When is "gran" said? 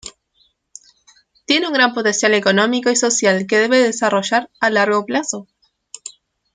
1.73-1.93